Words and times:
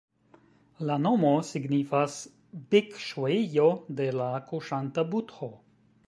La 0.89 0.95
nomo 1.01 1.33
signifas 1.49 2.15
"Bikŝuejo 2.71 3.67
de 3.99 4.07
la 4.21 4.31
kuŝanta 4.53 5.05
budho". 5.13 5.51